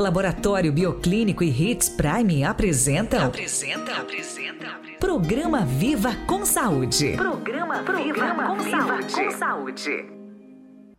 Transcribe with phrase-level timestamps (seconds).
[0.00, 3.26] Laboratório Bioclínico e Hits Prime apresentam.
[3.26, 4.98] Apresenta, apresenta, apresenta.
[4.98, 7.16] Programa Viva com Saúde.
[7.16, 9.14] Programa, Programa Viva, com, Viva saúde.
[9.14, 10.06] com Saúde.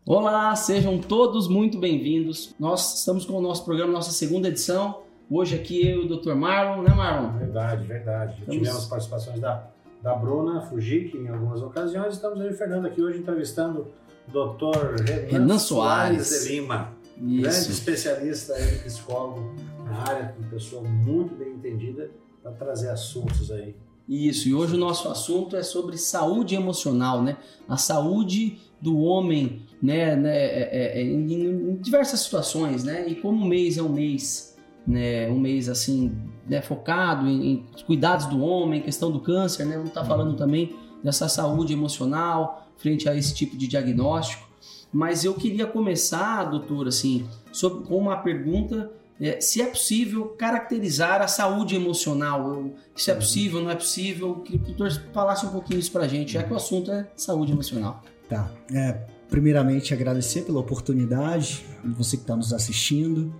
[0.05, 2.55] Olá, sejam todos muito bem-vindos.
[2.59, 5.01] Nós estamos com o nosso programa, nossa segunda edição.
[5.29, 6.35] Hoje aqui eu e o Dr.
[6.35, 7.37] Marlon, né, Marlon?
[7.39, 8.39] Verdade, verdade.
[8.39, 8.61] Estamos...
[8.61, 9.67] Tivemos participações da,
[10.01, 12.13] da Bruna Fujik em algumas ocasiões.
[12.13, 13.87] Estamos aí, Fernando, aqui hoje entrevistando
[14.27, 15.01] o Dr.
[15.03, 16.27] Renan, Renan Soares.
[16.27, 17.00] Soares de Lima.
[17.21, 17.41] Isso.
[17.41, 19.53] Grande especialista aí, psicólogo
[19.85, 22.09] na área, uma pessoa muito bem entendida
[22.41, 23.75] para trazer assuntos aí.
[24.09, 27.37] Isso, e hoje o nosso assunto é sobre saúde emocional, né?
[27.69, 33.07] A saúde do homem, né, né é, é, é em, em, diversas situações, né?
[33.07, 34.57] E como o mês é um mês,
[34.87, 36.17] né, um mês assim,
[36.49, 39.75] né, focado em, em cuidados do homem, questão do câncer, né?
[39.75, 40.35] Vamos estar tá falando uhum.
[40.35, 44.50] também dessa saúde emocional frente a esse tipo de diagnóstico.
[44.91, 48.91] Mas eu queria começar, doutor, assim, sobre, com uma pergunta
[49.21, 52.71] é, se é possível caracterizar a saúde emocional.
[52.95, 53.19] Se é uhum.
[53.19, 54.35] possível, não é possível.
[54.37, 57.51] Que o doutor falasse um pouquinho isso pra gente, já que o assunto é saúde
[57.51, 58.01] emocional.
[58.27, 58.51] Tá.
[58.73, 58.93] É,
[59.29, 63.31] primeiramente, agradecer pela oportunidade, você que está nos assistindo.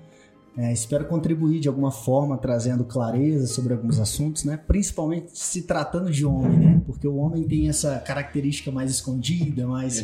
[0.57, 4.58] É, espero contribuir de alguma forma trazendo clareza sobre alguns assuntos, né?
[4.58, 6.81] Principalmente se tratando de homem, né?
[6.85, 10.03] Porque o homem tem essa característica mais escondida, mais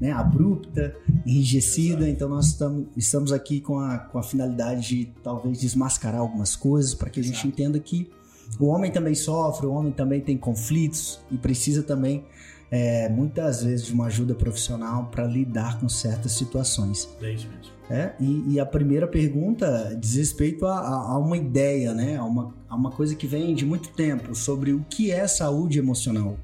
[0.00, 2.08] né, abrupta, enrijecida.
[2.08, 6.94] Então nós estamos, estamos aqui com a, com a finalidade de talvez desmascarar algumas coisas
[6.94, 7.48] para que a gente Exato.
[7.48, 8.10] entenda que
[8.58, 12.24] o homem também sofre, o homem também tem conflitos e precisa também
[12.72, 17.06] é, muitas vezes de uma ajuda profissional para lidar com certas situações.
[17.20, 17.70] É isso mesmo.
[17.90, 22.16] É, e, e, a primeira pergunta diz respeito a, a, a, uma ideia, né?
[22.16, 25.78] a, uma, a uma coisa que vem de muito tempo sobre o que é saúde
[25.78, 26.38] emocional,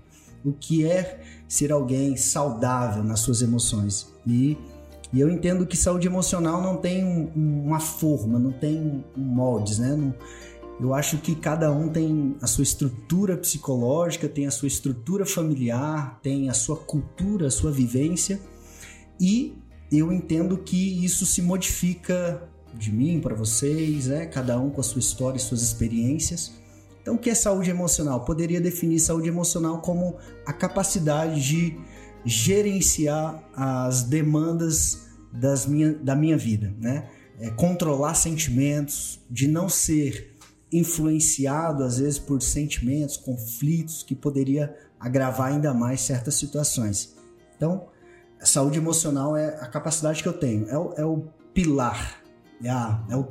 [0.45, 4.13] o que é ser alguém saudável nas suas emoções.
[4.27, 4.59] E,
[5.11, 9.79] e eu entendo que saúde emocional não tem um, uma forma, não tem um moldes,
[9.79, 9.97] né?
[9.97, 10.15] Não,
[10.81, 16.21] eu acho que cada um tem a sua estrutura psicológica, tem a sua estrutura familiar,
[16.23, 18.41] tem a sua cultura, a sua vivência
[19.21, 19.57] e
[19.91, 24.27] eu entendo que isso se modifica de mim para vocês, né?
[24.27, 26.53] Cada um com a sua história e suas experiências.
[27.03, 28.25] Então, o que é saúde emocional?
[28.25, 31.77] Poderia definir saúde emocional como a capacidade de
[32.25, 37.09] gerenciar as demandas das minha, da minha vida, né?
[37.41, 40.37] É controlar sentimentos, de não ser
[40.73, 47.17] influenciado às vezes por sentimentos, conflitos que poderia agravar ainda mais certas situações.
[47.57, 47.89] Então,
[48.41, 52.23] a saúde emocional é a capacidade que eu tenho, é o, é o pilar,
[52.63, 53.29] é a, é, o,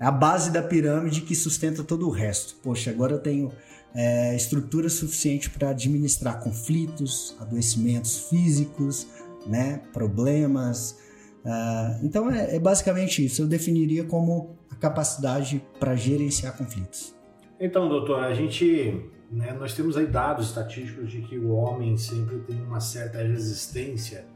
[0.00, 2.56] é a base da pirâmide que sustenta todo o resto.
[2.62, 3.52] Poxa, agora eu tenho
[3.94, 9.06] é, estrutura suficiente para administrar conflitos, adoecimentos físicos,
[9.46, 10.98] né, problemas.
[11.44, 13.42] Uh, então é, é basicamente isso.
[13.42, 17.14] Eu definiria como capacidade para gerenciar conflitos.
[17.58, 22.38] Então, doutor, a gente, né, nós temos aí dados estatísticos de que o homem sempre
[22.40, 24.26] tem uma certa resistência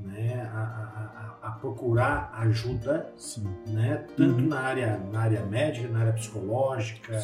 [0.00, 3.46] né, a, a, a procurar ajuda, Sim.
[3.66, 4.48] né, tanto uhum.
[4.48, 7.22] na, área, na área médica, na área psicológica,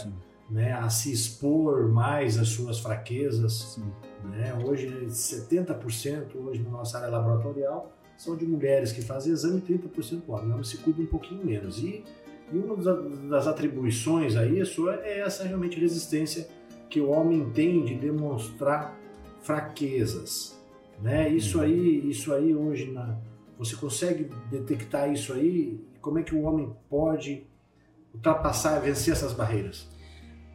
[0.50, 3.80] né, a se expor mais às suas fraquezas.
[4.24, 4.54] Né?
[4.64, 10.22] Hoje, 70% hoje na nossa área laboratorial são de mulheres que fazem exame e 30%
[10.28, 10.50] homens.
[10.50, 11.78] Homem se cuida um pouquinho menos.
[11.78, 12.04] E,
[12.52, 12.76] e uma
[13.28, 16.48] das atribuições a isso é essa realmente resistência
[16.88, 18.96] que o homem tem de demonstrar
[19.42, 20.56] fraquezas.
[21.02, 21.28] Né?
[21.28, 23.18] Isso aí, isso aí hoje na,
[23.58, 25.80] você consegue detectar isso aí?
[26.00, 27.44] Como é que o homem pode
[28.14, 29.88] ultrapassar, vencer essas barreiras?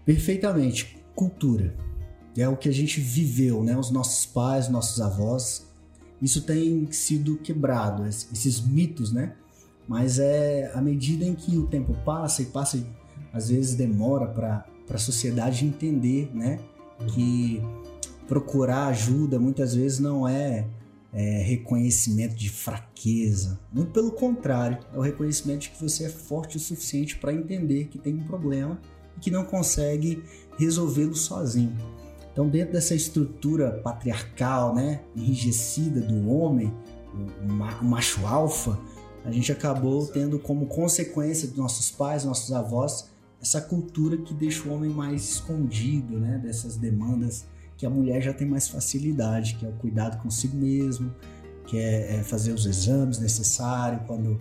[0.05, 1.75] Perfeitamente, cultura.
[2.37, 3.77] É o que a gente viveu, né?
[3.77, 5.67] Os nossos pais, nossos avós,
[6.21, 9.35] isso tem sido quebrado, esses mitos, né?
[9.91, 12.81] Mas é à medida em que o tempo passa e passa,
[13.33, 16.61] às vezes demora para a sociedade entender, né?
[17.13, 17.61] Que
[18.25, 20.65] procurar ajuda muitas vezes não é,
[21.11, 23.59] é, reconhecimento de fraqueza.
[23.69, 27.89] Muito pelo contrário, é o reconhecimento de que você é forte o suficiente para entender
[27.89, 28.79] que tem um problema
[29.17, 30.23] e que não consegue
[30.57, 31.75] resolvê-lo sozinho.
[32.31, 36.73] Então, dentro dessa estrutura patriarcal, né, enrijecida do homem,
[37.41, 38.79] o macho alfa,
[39.23, 43.09] a gente acabou tendo como consequência dos nossos pais, nossos avós,
[43.41, 47.45] essa cultura que deixa o homem mais escondido, né, dessas demandas
[47.77, 51.11] que a mulher já tem mais facilidade, que é o cuidado consigo mesmo,
[51.65, 54.39] que é, é fazer os exames necessários quando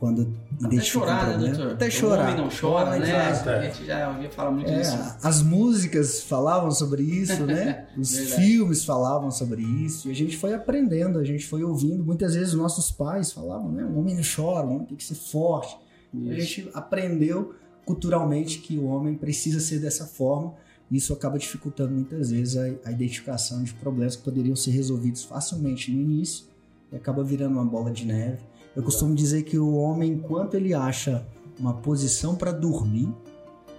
[0.00, 2.30] quando Até chorar, um né, Até chorar.
[2.30, 3.12] O homem não chora, né?
[3.12, 4.96] A gente já ouvia falar muito é, disso.
[5.22, 7.86] As músicas falavam sobre isso, né?
[7.98, 10.08] Os filmes falavam sobre isso.
[10.08, 12.02] E a gente foi aprendendo, a gente foi ouvindo.
[12.02, 13.84] Muitas vezes nossos pais falavam, né?
[13.84, 15.76] O homem não chora, o homem tem que ser forte.
[16.14, 16.30] Isso.
[16.30, 17.54] A gente aprendeu
[17.84, 20.54] culturalmente que o homem precisa ser dessa forma.
[20.90, 25.24] E isso acaba dificultando muitas vezes a, a identificação de problemas que poderiam ser resolvidos
[25.24, 26.46] facilmente no início
[26.90, 28.49] e acaba virando uma bola de neve.
[28.74, 31.26] Eu costumo dizer que o homem, enquanto ele acha
[31.58, 33.08] uma posição para dormir,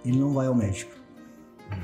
[0.04, 0.92] ele não vai ao médico.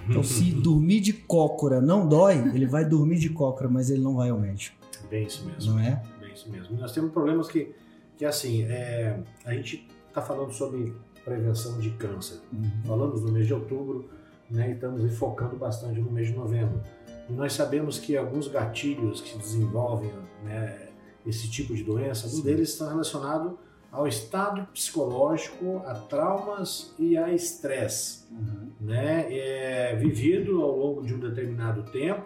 [0.08, 4.14] Então, se dormir de cócora não dói, ele vai dormir de cócora, mas ele não
[4.14, 4.76] vai ao médico.
[5.10, 5.72] Bem isso mesmo.
[5.72, 6.02] Não é?
[6.20, 6.76] Bem isso mesmo.
[6.78, 7.74] Nós temos problemas que,
[8.16, 10.94] que assim, é, a gente está falando sobre
[11.24, 12.40] prevenção de câncer.
[12.52, 12.70] Uhum.
[12.84, 14.08] Falamos no mês de outubro,
[14.50, 16.80] né, e estamos enfocando bastante no mês de novembro.
[17.28, 20.10] E nós sabemos que alguns gatilhos que desenvolvem
[20.44, 20.87] né,
[21.28, 23.58] esse tipo de doença, um deles está relacionado
[23.90, 28.70] ao estado psicológico, a traumas e a estresse, uhum.
[28.80, 32.24] né, é, vivido ao longo de um determinado tempo,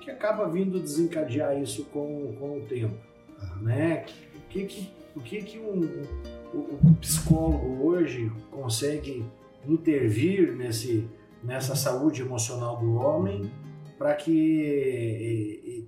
[0.00, 2.96] que acaba vindo desencadear isso com, com o tempo,
[3.40, 3.62] uhum.
[3.62, 4.06] né?
[4.36, 5.80] O que que, o que, que um,
[6.54, 9.24] o psicólogo hoje consegue
[9.66, 11.06] intervir nesse,
[11.42, 13.50] nessa saúde emocional do homem
[13.98, 15.86] para que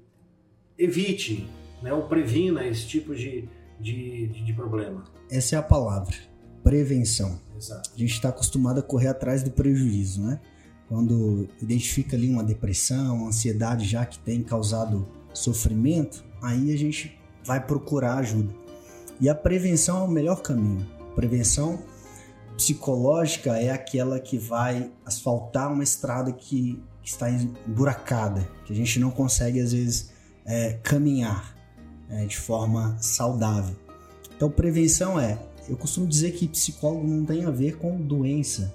[0.76, 1.48] evite
[1.82, 3.48] né, ou previna esse tipo de,
[3.78, 5.04] de, de, problema.
[5.30, 6.14] Essa é a palavra,
[6.62, 7.40] prevenção.
[7.56, 7.90] Exato.
[7.94, 10.40] A gente está acostumado a correr atrás do prejuízo, né?
[10.88, 17.18] Quando identifica ali uma depressão, uma ansiedade já que tem causado sofrimento, aí a gente
[17.44, 18.52] vai procurar ajuda.
[19.20, 20.84] E a prevenção é o melhor caminho.
[21.14, 21.80] Prevenção
[22.56, 29.10] psicológica é aquela que vai asfaltar uma estrada que, está emburacada, que a gente não
[29.10, 30.10] consegue às vezes
[30.44, 31.56] é, caminhar
[32.10, 33.76] é, de forma saudável.
[34.36, 35.38] Então, prevenção é.
[35.68, 38.74] Eu costumo dizer que psicólogo não tem a ver com doença.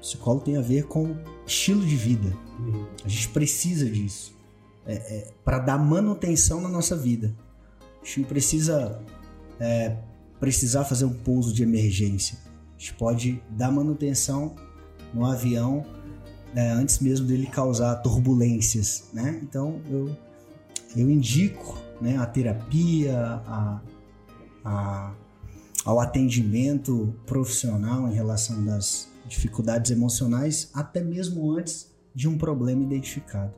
[0.00, 1.14] Psicólogo tem a ver com
[1.46, 2.32] estilo de vida.
[3.04, 4.34] A gente precisa disso
[4.86, 7.34] é, é para dar manutenção na nossa vida.
[8.02, 9.00] A gente precisa
[9.58, 9.96] é,
[10.38, 12.38] precisar fazer um pouso de emergência.
[12.76, 14.54] A gente pode dar manutenção
[15.12, 15.84] no avião
[16.54, 19.38] é, antes mesmo dele causar turbulências, né?
[19.42, 20.16] Então eu,
[20.96, 23.16] eu indico né, a terapia,
[23.46, 23.80] a,
[24.64, 25.14] a,
[25.84, 33.54] ao atendimento profissional em relação das dificuldades emocionais, até mesmo antes de um problema identificado.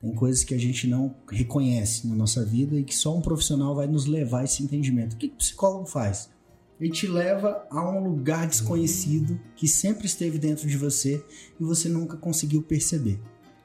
[0.00, 3.74] Tem coisas que a gente não reconhece na nossa vida e que só um profissional
[3.74, 5.14] vai nos levar a esse entendimento.
[5.14, 6.28] O que o psicólogo faz?
[6.78, 11.24] Ele te leva a um lugar desconhecido que sempre esteve dentro de você
[11.58, 13.18] e você nunca conseguiu perceber.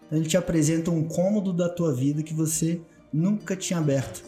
[0.06, 2.80] Então, ele te apresenta um cômodo da tua vida que você
[3.12, 4.24] nunca tinha aberto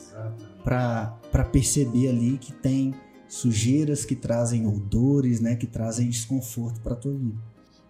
[0.63, 2.93] para perceber ali que tem
[3.27, 7.37] sujeiras que trazem odores, né, que trazem desconforto para tua vida.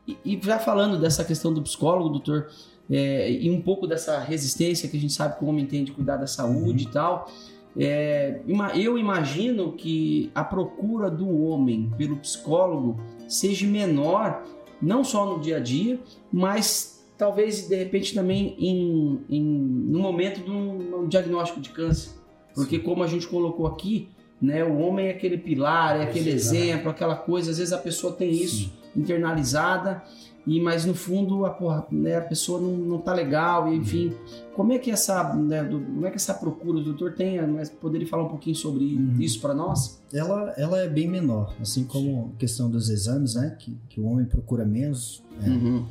[0.07, 2.47] E, e, já falando dessa questão do psicólogo, doutor,
[2.89, 5.91] é, e um pouco dessa resistência que a gente sabe que o homem tem de
[5.91, 6.89] cuidar da saúde uhum.
[6.89, 7.31] e tal,
[7.77, 8.41] é,
[8.75, 14.43] eu imagino que a procura do homem pelo psicólogo seja menor,
[14.81, 15.99] não só no dia a dia,
[16.31, 22.13] mas talvez de repente também em, em, no momento de um, um diagnóstico de câncer.
[22.55, 22.81] Porque Sim.
[22.81, 24.09] como a gente colocou aqui,
[24.41, 28.11] né, o homem é aquele pilar, é aquele exemplo, aquela coisa, às vezes a pessoa
[28.11, 28.71] tem isso Sim.
[28.95, 30.01] internalizada
[30.47, 34.07] e mas no fundo a, porra, né, a pessoa não, não tá legal, e, enfim.
[34.07, 34.15] Uhum.
[34.55, 37.69] Como é que essa, né, do, como é que essa procura o doutor tem, mas
[37.69, 39.17] poderia falar um pouquinho sobre uhum.
[39.19, 40.01] isso para nós?
[40.11, 44.07] Ela, ela é bem menor, assim como a questão dos exames, né, que, que o
[44.07, 45.23] homem procura menos.
[45.45, 45.85] É, uhum.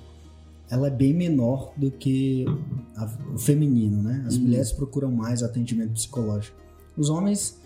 [0.70, 2.44] Ela é bem menor do que
[2.96, 4.24] a, o feminino, né?
[4.26, 4.42] As uhum.
[4.42, 6.56] mulheres procuram mais atendimento psicológico.
[6.96, 7.60] Os homens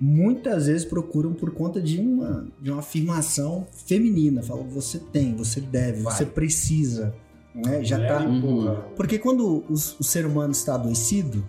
[0.00, 4.42] muitas vezes procuram por conta de uma, de uma afirmação feminina.
[4.42, 6.16] Falam, você tem, você deve, Vai.
[6.16, 7.14] você precisa.
[7.54, 7.82] Né?
[7.84, 8.24] Já tá.
[8.24, 8.76] Uhum.
[8.96, 11.44] Porque quando o, o, ser humano está adoecido,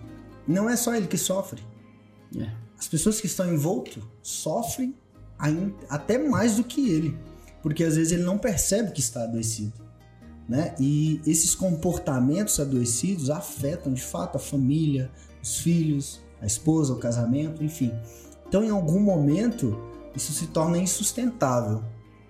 [0.46, 1.62] não é só ele que sofre.
[2.36, 2.50] É.
[2.78, 4.94] As pessoas que estão envolto sofrem
[5.38, 7.16] ainda, até mais do que ele.
[7.62, 9.72] Porque às vezes ele não percebe que está adoecido.
[10.50, 10.74] Né?
[10.80, 15.08] E esses comportamentos adoecidos afetam de fato a família,
[15.40, 17.92] os filhos, a esposa, o casamento, enfim.
[18.48, 19.78] Então, em algum momento,
[20.12, 21.84] isso se torna insustentável.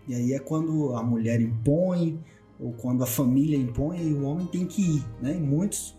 [0.06, 2.22] E aí é quando a mulher impõe,
[2.58, 5.34] ou quando a família impõe, e o homem tem que ir, né?
[5.34, 5.96] E muitos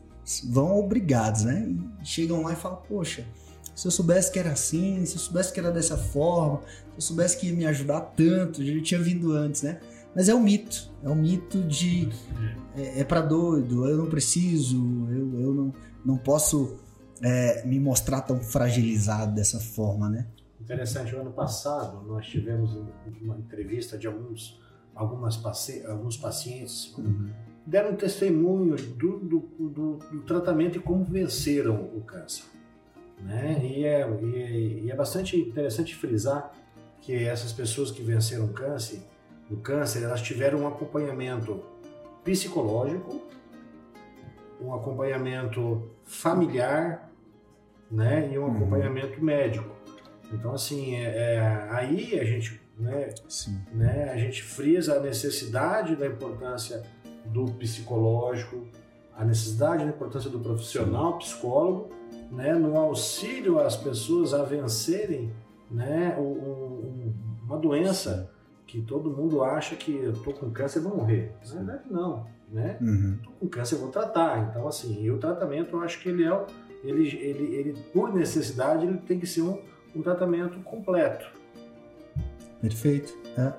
[0.48, 1.76] vão obrigados, né?
[2.04, 3.26] E chegam lá e falam, poxa,
[3.74, 6.60] se eu soubesse que era assim, se eu soubesse que era dessa forma,
[6.92, 9.80] se eu soubesse que ia me ajudar tanto, já tinha vindo antes, né?
[10.16, 12.10] Mas é um mito, é um mito de
[12.76, 14.78] é, é para doido, eu não preciso,
[15.10, 15.74] eu, eu não,
[16.06, 16.78] não posso
[17.22, 20.28] é, me mostrar tão fragilizado dessa forma, né?
[20.60, 22.78] Interessante, o ano passado nós tivemos
[23.22, 24.60] uma entrevista de alguns,
[24.96, 27.30] algumas paci alguns pacientes uhum.
[27.66, 32.46] deram testemunho do, do, do, do, tratamento e como venceram o câncer.
[33.20, 33.60] Né?
[33.64, 36.52] E, é, e, é, e é bastante interessante frisar
[37.02, 39.02] que essas pessoas que venceram o câncer,
[39.52, 41.62] o câncer, elas tiveram um acompanhamento
[42.24, 43.22] psicológico,
[44.60, 47.12] um acompanhamento familiar,
[47.90, 48.56] né, e um uhum.
[48.56, 49.70] acompanhamento médico.
[50.32, 53.10] Então, assim, é, é, aí a gente, né,
[53.74, 56.84] né, a gente frisa a necessidade da importância
[57.26, 58.66] do psicológico,
[59.14, 61.90] a necessidade da importância do profissional psicólogo,
[62.32, 65.34] né, no auxílio às pessoas a vencerem,
[65.70, 68.31] né, um, uma doença
[68.72, 71.34] que todo mundo acha que eu tô com câncer e vou morrer.
[71.46, 72.78] Na verdade, não, né?
[72.80, 73.18] Uhum.
[73.22, 74.50] Tô com câncer e vou tratar.
[74.50, 76.46] Então, assim, e o tratamento eu acho que ele é,
[76.82, 79.60] ele, ele, ele por necessidade, ele tem que ser um,
[79.94, 81.26] um tratamento completo.
[82.62, 83.14] Perfeito.
[83.38, 83.52] É,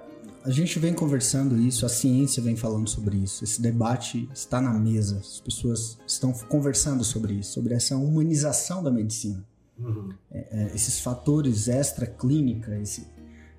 [0.45, 4.73] a gente vem conversando isso, a ciência vem falando sobre isso, esse debate está na
[4.73, 9.45] mesa, as pessoas estão conversando sobre isso, sobre essa humanização da medicina.
[9.79, 10.09] Uhum.
[10.31, 13.07] É, é, esses fatores extra-clínica, esse,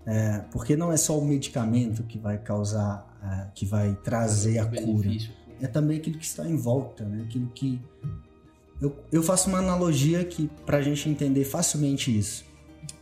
[0.06, 4.66] é, porque não é só o medicamento que vai causar, é, que vai trazer a
[4.66, 5.10] cura,
[5.62, 7.24] é também aquilo que está em volta, né?
[7.24, 7.82] aquilo que.
[8.82, 12.44] Eu, eu faço uma analogia que para a gente entender facilmente isso.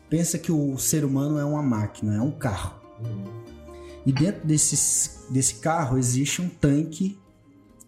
[0.09, 2.79] Pensa que o ser humano é uma máquina, é um carro.
[2.99, 3.41] Uhum.
[4.05, 7.17] E dentro desse, desse carro existe um tanque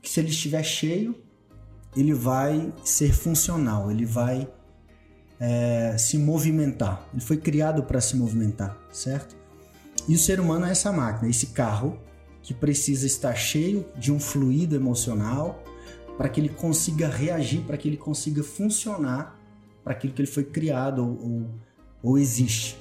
[0.01, 1.15] que, se ele estiver cheio,
[1.95, 4.47] ele vai ser funcional, ele vai
[5.45, 7.05] é, se movimentar.
[7.11, 9.35] Ele foi criado para se movimentar, certo?
[10.07, 11.99] E o ser humano é essa máquina, esse carro
[12.41, 15.61] que precisa estar cheio de um fluido emocional
[16.17, 19.37] para que ele consiga reagir, para que ele consiga funcionar
[19.83, 21.49] para aquilo que ele foi criado ou, ou,
[22.01, 22.77] ou existe.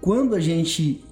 [0.00, 1.04] Quando a gente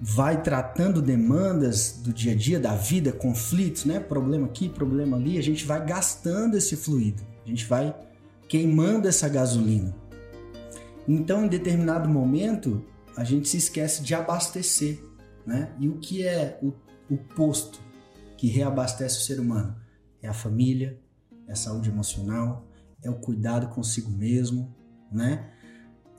[0.00, 3.98] vai tratando demandas do dia a dia, da vida, conflitos, né?
[3.98, 7.94] Problema aqui, problema ali, a gente vai gastando esse fluido, a gente vai
[8.52, 9.96] queimando essa gasolina.
[11.08, 12.84] Então, em determinado momento,
[13.16, 15.02] a gente se esquece de abastecer,
[15.46, 15.74] né?
[15.80, 16.74] E o que é o,
[17.08, 17.80] o posto
[18.36, 19.74] que reabastece o ser humano?
[20.20, 21.00] É a família,
[21.48, 22.68] é a saúde emocional,
[23.02, 24.70] é o cuidado consigo mesmo,
[25.10, 25.50] né?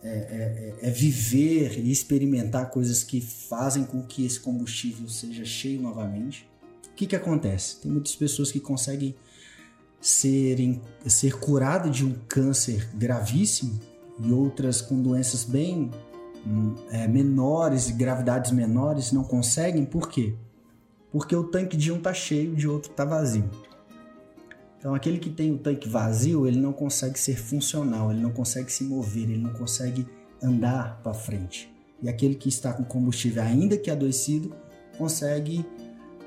[0.02, 5.46] É, é, é, é, viver e experimentar coisas que fazem com que esse combustível seja
[5.46, 6.50] cheio novamente.
[6.90, 7.80] O que, que acontece?
[7.80, 9.16] Tem muitas pessoas que conseguem
[10.03, 13.79] serem, ser curadas de um câncer gravíssimo
[14.19, 15.89] e outras com doenças bem
[16.45, 19.86] hum, é, menores, gravidades menores, não conseguem.
[19.86, 20.36] Por quê?
[21.10, 23.50] Porque o tanque de um está cheio, de outro está vazio.
[24.77, 28.69] Então, aquele que tem o tanque vazio, ele não consegue ser funcional, ele não consegue
[28.69, 30.05] se mover, ele não consegue
[30.41, 31.74] andar para frente.
[32.01, 34.53] E aquele que está com combustível, ainda que adoecido,
[34.98, 35.65] consegue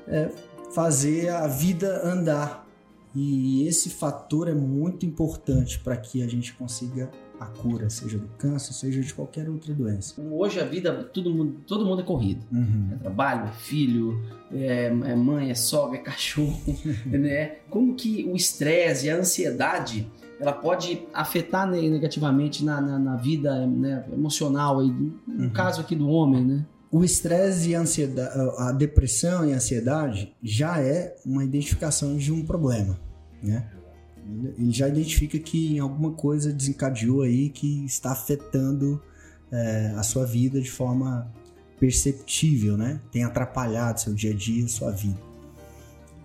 [0.07, 0.31] é,
[0.73, 2.66] fazer a vida andar.
[3.15, 7.09] E esse fator é muito importante para que a gente consiga
[7.39, 10.19] a cura, seja do câncer, seja de qualquer outra doença.
[10.31, 12.43] Hoje a vida, todo mundo, todo mundo é corrido.
[12.51, 12.89] Uhum.
[12.93, 14.19] É trabalho, é filho,
[14.51, 16.59] é, é, mãe, é sogra, é cachorro,
[17.05, 17.57] né?
[17.69, 23.65] Como que o estresse e a ansiedade ela pode afetar negativamente na, na, na vida
[23.65, 25.49] né, emocional aí, no uhum.
[25.49, 26.65] caso aqui do homem, né?
[26.97, 32.31] O estresse e a ansiedade, a depressão e a ansiedade já é uma identificação de
[32.31, 32.99] um problema,
[33.43, 33.69] né?
[34.57, 38.99] Ele já identifica que alguma coisa desencadeou aí que está afetando
[39.51, 41.31] é, a sua vida de forma
[41.79, 42.99] perceptível, né?
[43.11, 45.21] Tem atrapalhado seu dia a dia, sua vida.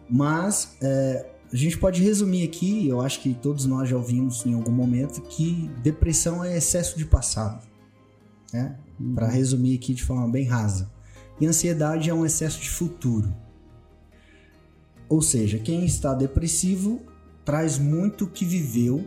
[0.08, 4.54] Mas é, a gente pode resumir aqui, eu acho que todos nós já ouvimos em
[4.54, 7.62] algum momento, que depressão é excesso de passado.
[8.50, 8.74] Né?
[8.98, 9.14] Uhum.
[9.14, 10.90] Para resumir aqui de forma bem rasa.
[11.40, 13.34] E ansiedade é um excesso de futuro.
[15.08, 17.00] Ou seja, quem está depressivo
[17.44, 19.04] traz muito o que viveu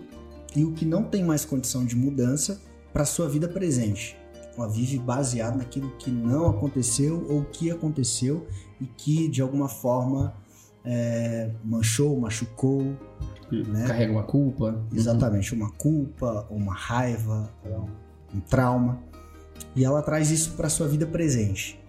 [0.55, 2.61] e o que não tem mais condição de mudança
[2.93, 4.17] para sua vida presente.
[4.57, 8.47] Ela vive baseado naquilo que não aconteceu ou que aconteceu
[8.79, 10.33] e que de alguma forma
[10.83, 12.95] é, manchou, machucou.
[13.51, 13.85] Né?
[13.87, 14.81] Carrega uma culpa.
[14.93, 17.51] Exatamente, uma culpa, uma raiva,
[18.33, 19.01] um trauma.
[19.75, 21.79] E ela traz isso para sua vida presente.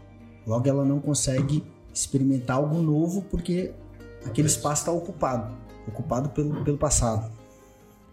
[0.47, 3.73] Logo, ela não consegue experimentar algo novo porque
[4.25, 7.31] aquele espaço está ocupado ocupado pelo, pelo passado.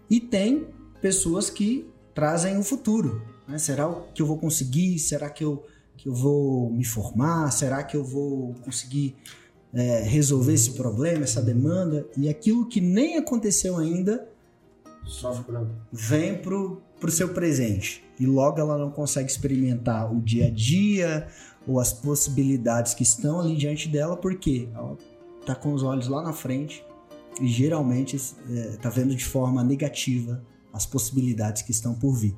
[0.08, 0.66] E tem
[1.00, 3.22] pessoas que trazem o futuro.
[3.48, 3.58] Né?
[3.58, 4.98] Será que eu vou conseguir?
[4.98, 5.64] Será que eu,
[5.96, 7.50] que eu vou me formar?
[7.50, 9.16] Será que eu vou conseguir
[9.72, 12.06] é, resolver esse problema, essa demanda?
[12.16, 14.28] E aquilo que nem aconteceu ainda
[15.92, 18.04] vem pro, pro seu presente.
[18.18, 21.28] E logo ela não consegue experimentar o dia a dia
[21.66, 24.96] ou as possibilidades que estão ali diante dela, porque ela
[25.44, 26.84] tá com os olhos lá na frente
[27.40, 28.20] e geralmente
[28.50, 30.42] é, tá vendo de forma negativa
[30.72, 32.36] as possibilidades que estão por vir.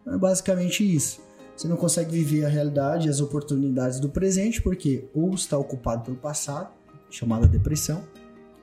[0.00, 1.20] Então, é basicamente isso.
[1.56, 6.02] Você não consegue viver a realidade e as oportunidades do presente porque ou está ocupado
[6.02, 6.70] pelo passado,
[7.10, 8.02] chamada depressão,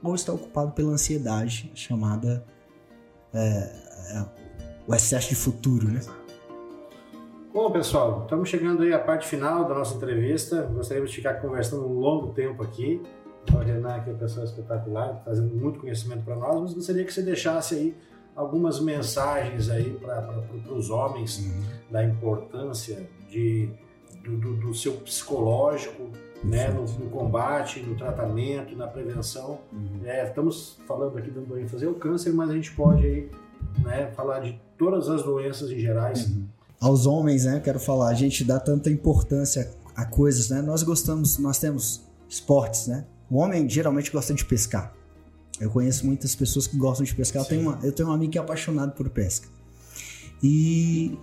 [0.03, 2.45] ou está ocupado pela ansiedade, chamada
[3.33, 4.25] é, é,
[4.87, 6.01] o excesso de futuro, né?
[7.53, 10.61] Bom, pessoal, estamos chegando aí à parte final da nossa entrevista.
[10.73, 13.01] Gostaríamos de ficar conversando um longo tempo aqui.
[13.51, 17.11] O Renan, que é uma pessoa espetacular, trazendo muito conhecimento para nós, mas gostaria que
[17.11, 17.97] você deixasse aí
[18.35, 21.63] algumas mensagens aí para os homens uhum.
[21.89, 23.69] da importância de,
[24.23, 26.09] do, do, do seu psicológico
[26.43, 29.59] né, no, no, combate, no tratamento, na prevenção.
[29.71, 30.01] Uhum.
[30.05, 33.29] É, estamos falando aqui dando ênfase ao câncer, mas a gente pode aí,
[33.83, 36.27] né, falar de todas as doenças em gerais.
[36.27, 36.45] Uhum.
[36.79, 40.61] Aos homens, né, quero falar, a gente dá tanta importância a coisas, né?
[40.61, 43.05] Nós gostamos, nós temos esportes, né?
[43.29, 44.93] O homem geralmente gosta de pescar.
[45.59, 47.43] Eu conheço muitas pessoas que gostam de pescar.
[47.43, 49.47] Eu tenho, uma, eu tenho um amigo que é apaixonado por pesca.
[50.43, 51.19] E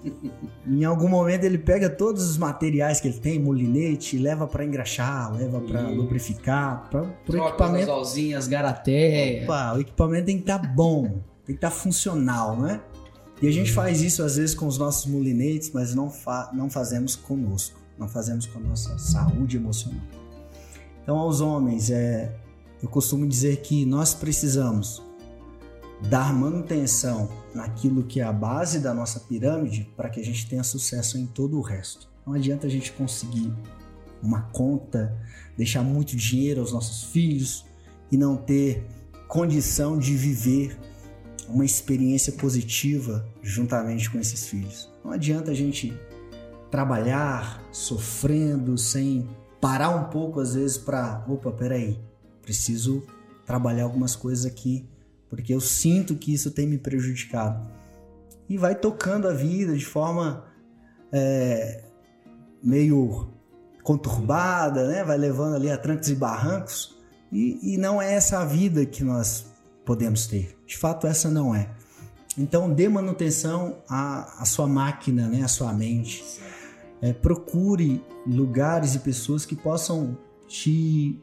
[0.65, 5.35] em algum momento ele pega todos os materiais que ele tem, molinete, leva para engraxar,
[5.35, 7.91] leva para lubrificar, para o equipamento.
[8.37, 9.41] As garaté.
[9.43, 12.81] Opa, o equipamento tem que estar tá bom, tem que estar tá funcional, né?
[13.43, 16.71] E a gente faz isso às vezes com os nossos molinetes, mas não, fa não
[16.71, 20.01] fazemos conosco, não fazemos com a nossa saúde emocional.
[21.03, 22.33] Então, aos homens, é,
[22.81, 25.03] eu costumo dizer que nós precisamos
[26.03, 30.63] dar manutenção naquilo que é a base da nossa pirâmide para que a gente tenha
[30.63, 32.09] sucesso em todo o resto.
[32.27, 33.53] Não adianta a gente conseguir
[34.23, 35.17] uma conta,
[35.57, 37.65] deixar muito dinheiro aos nossos filhos
[38.11, 38.87] e não ter
[39.27, 40.79] condição de viver
[41.49, 44.91] uma experiência positiva juntamente com esses filhos.
[45.05, 45.99] Não adianta a gente
[46.71, 49.29] trabalhar sofrendo sem
[49.61, 51.99] parar um pouco às vezes para, opa, peraí,
[52.43, 53.03] preciso
[53.47, 54.87] trabalhar algumas coisas aqui
[55.29, 57.71] porque eu sinto que isso tem me prejudicado.
[58.49, 60.45] E vai tocando a vida de forma
[61.13, 61.85] é,
[62.63, 63.29] meio
[63.83, 65.05] conturbada, né?
[65.05, 66.99] vai levando ali a trancos e barrancos,
[67.31, 69.47] e, e não é essa a vida que nós
[69.85, 70.59] podemos ter.
[70.67, 71.71] De fato, essa não é.
[72.37, 75.43] Então, dê manutenção à, à sua máquina, né?
[75.43, 76.25] à sua mente.
[77.01, 81.21] É, procure lugares e pessoas que possam te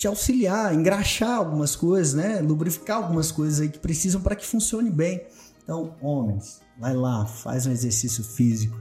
[0.00, 2.40] te auxiliar, engraxar algumas coisas, né?
[2.40, 5.26] Lubrificar algumas coisas aí que precisam para que funcione bem.
[5.62, 8.80] Então, homens, vai lá, faz um exercício físico,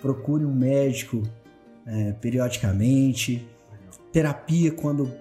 [0.00, 1.24] procure um médico
[1.84, 3.44] é, periodicamente,
[4.12, 5.12] terapia quando,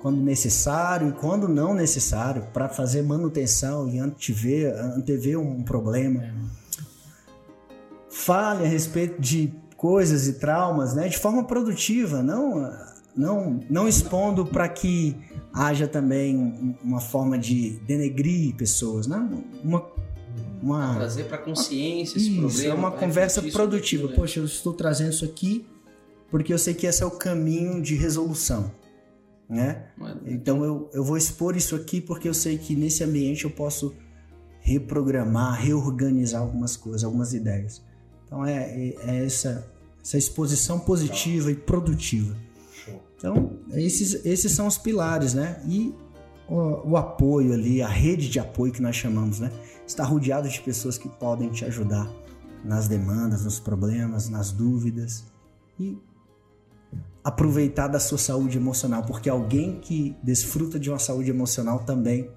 [0.00, 6.24] quando necessário e quando não necessário, para fazer manutenção e antever, antever um problema.
[8.10, 11.06] Fale a respeito de coisas e traumas, né?
[11.06, 15.16] De forma produtiva, não não, não expondo para que
[15.52, 19.28] haja também uma forma de denegrir pessoas, né?
[19.62, 19.84] Uma,
[20.62, 22.74] uma trazer para consciência esse isso, problema.
[22.74, 24.08] É uma conversa produtiva.
[24.08, 24.14] Né?
[24.14, 25.66] Poxa, eu estou trazendo isso aqui
[26.30, 28.72] porque eu sei que esse é o caminho de resolução,
[29.48, 29.88] né?
[30.24, 33.94] Então eu, eu vou expor isso aqui porque eu sei que nesse ambiente eu posso
[34.60, 37.82] reprogramar, reorganizar algumas coisas, algumas ideias.
[38.24, 39.70] Então é, é, é essa,
[40.02, 42.34] essa exposição positiva e produtiva.
[43.22, 45.62] Então, esses, esses são os pilares, né?
[45.64, 45.94] E
[46.48, 49.52] o, o, apoio ali, a rede de apoio que nós chamamos, né?
[49.86, 52.10] Está rodeado de pessoas que podem te ajudar
[52.64, 55.24] nas demandas, nos problemas, nas dúvidas
[55.78, 55.96] e
[57.22, 62.28] aproveitar da sua saúde emocional, porque alguém que desfruta de uma saúde emocional também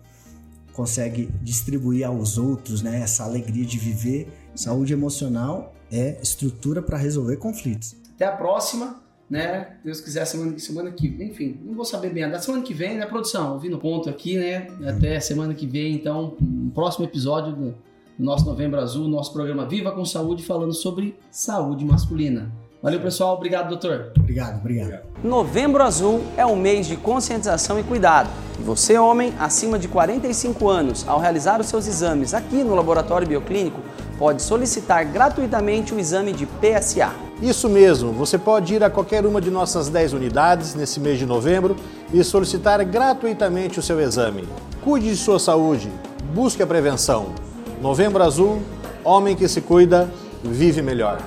[0.71, 3.01] consegue distribuir aos outros, né?
[3.01, 4.31] Essa alegria de viver.
[4.53, 7.95] Saúde emocional é estrutura para resolver conflitos.
[8.13, 9.77] Até a próxima né?
[9.83, 12.43] Deus quiser, semana, semana que enfim, não vou saber bem a data.
[12.43, 13.53] Semana que vem, né, produção?
[13.53, 14.67] Ouvi no ponto aqui, né?
[14.85, 17.71] Até semana que vem, então, um próximo episódio do,
[18.17, 22.51] do nosso Novembro Azul, nosso programa Viva com Saúde, falando sobre saúde masculina.
[22.85, 23.33] Valeu, pessoal.
[23.35, 24.11] Obrigado, doutor.
[24.15, 25.01] Obrigado, obrigado.
[25.23, 28.29] Novembro Azul é um mês de conscientização e cuidado.
[28.59, 33.27] E você, homem, acima de 45 anos, ao realizar os seus exames aqui no Laboratório
[33.27, 33.81] Bioclínico,
[34.17, 37.11] pode solicitar gratuitamente o exame de PSA.
[37.41, 41.25] Isso mesmo, você pode ir a qualquer uma de nossas 10 unidades nesse mês de
[41.25, 41.75] novembro
[42.13, 44.47] e solicitar gratuitamente o seu exame.
[44.83, 45.91] Cuide de sua saúde,
[46.33, 47.33] busque a prevenção.
[47.81, 48.61] Novembro Azul,
[49.03, 50.09] homem que se cuida,
[50.43, 51.21] vive melhor.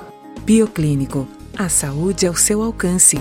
[0.44, 3.18] Bioclínico a saúde ao seu alcance.